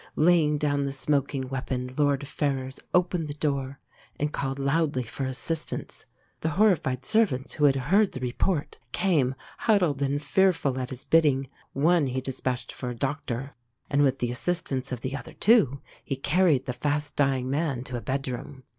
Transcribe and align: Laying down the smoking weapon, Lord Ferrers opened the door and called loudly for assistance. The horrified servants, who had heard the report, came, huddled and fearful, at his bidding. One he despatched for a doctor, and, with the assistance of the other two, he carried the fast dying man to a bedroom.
Laying 0.15 0.57
down 0.57 0.85
the 0.85 0.91
smoking 0.91 1.47
weapon, 1.47 1.91
Lord 1.95 2.27
Ferrers 2.27 2.79
opened 2.91 3.27
the 3.27 3.35
door 3.35 3.79
and 4.19 4.31
called 4.33 4.57
loudly 4.57 5.03
for 5.03 5.25
assistance. 5.25 6.05
The 6.39 6.49
horrified 6.57 7.05
servants, 7.05 7.53
who 7.53 7.65
had 7.65 7.75
heard 7.75 8.13
the 8.13 8.19
report, 8.19 8.79
came, 8.93 9.35
huddled 9.59 10.01
and 10.01 10.19
fearful, 10.19 10.79
at 10.79 10.89
his 10.89 11.03
bidding. 11.05 11.49
One 11.73 12.07
he 12.07 12.19
despatched 12.19 12.71
for 12.71 12.89
a 12.89 12.95
doctor, 12.95 13.53
and, 13.91 14.01
with 14.01 14.17
the 14.17 14.31
assistance 14.31 14.91
of 14.91 15.01
the 15.01 15.15
other 15.15 15.33
two, 15.33 15.81
he 16.03 16.15
carried 16.15 16.65
the 16.65 16.73
fast 16.73 17.15
dying 17.15 17.47
man 17.51 17.83
to 17.83 17.95
a 17.97 18.01
bedroom. 18.01 18.63